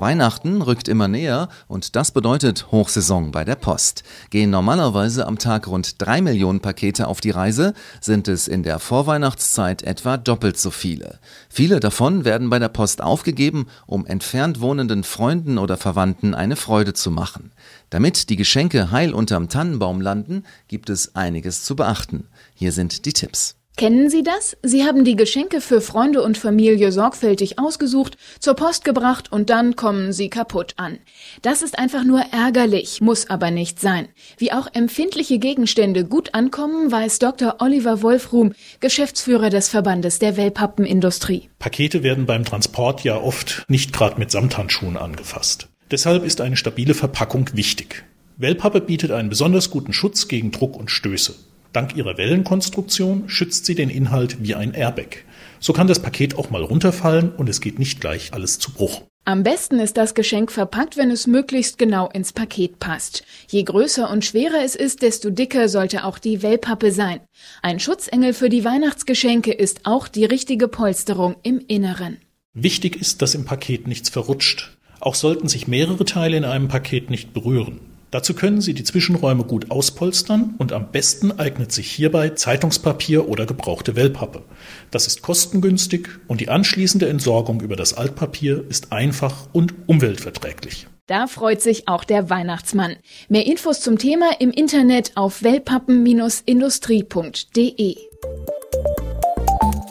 [0.00, 4.02] Weihnachten rückt immer näher und das bedeutet Hochsaison bei der Post.
[4.30, 8.78] Gehen normalerweise am Tag rund drei Millionen Pakete auf die Reise, sind es in der
[8.78, 11.20] Vorweihnachtszeit etwa doppelt so viele.
[11.48, 16.94] Viele davon werden bei der Post aufgegeben, um entfernt wohnenden Freunden oder Verwandten eine Freude
[16.94, 17.52] zu machen.
[17.90, 22.26] Damit die Geschenke heil unterm Tannenbaum landen, gibt es einiges zu beachten.
[22.54, 23.59] Hier sind die Tipps.
[23.76, 24.58] Kennen Sie das?
[24.62, 29.74] Sie haben die Geschenke für Freunde und Familie sorgfältig ausgesucht, zur Post gebracht und dann
[29.74, 30.98] kommen sie kaputt an.
[31.40, 34.08] Das ist einfach nur ärgerlich, muss aber nicht sein.
[34.36, 37.56] Wie auch empfindliche Gegenstände gut ankommen, weiß Dr.
[37.60, 41.48] Oliver Wolfruhm, Geschäftsführer des Verbandes der Wellpappenindustrie.
[41.58, 45.68] Pakete werden beim Transport ja oft nicht gerade mit Samthandschuhen angefasst.
[45.90, 48.04] Deshalb ist eine stabile Verpackung wichtig.
[48.36, 51.34] Wellpappe bietet einen besonders guten Schutz gegen Druck und Stöße.
[51.72, 55.24] Dank ihrer Wellenkonstruktion schützt sie den Inhalt wie ein Airbag.
[55.60, 59.02] So kann das Paket auch mal runterfallen und es geht nicht gleich alles zu Bruch.
[59.26, 63.22] Am besten ist das Geschenk verpackt, wenn es möglichst genau ins Paket passt.
[63.48, 67.20] Je größer und schwerer es ist, desto dicker sollte auch die Wellpappe sein.
[67.62, 72.16] Ein Schutzengel für die Weihnachtsgeschenke ist auch die richtige Polsterung im Inneren.
[72.54, 74.76] Wichtig ist, dass im Paket nichts verrutscht.
[74.98, 77.80] Auch sollten sich mehrere Teile in einem Paket nicht berühren.
[78.10, 83.46] Dazu können Sie die Zwischenräume gut auspolstern und am besten eignet sich hierbei Zeitungspapier oder
[83.46, 84.42] gebrauchte Wellpappe.
[84.90, 90.88] Das ist kostengünstig und die anschließende Entsorgung über das Altpapier ist einfach und umweltverträglich.
[91.06, 92.94] Da freut sich auch der Weihnachtsmann.
[93.28, 97.96] Mehr Infos zum Thema im Internet auf wellpappen-industrie.de.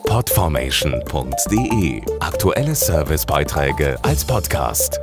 [0.07, 4.99] Podformation.de Aktuelle Servicebeiträge als Podcast.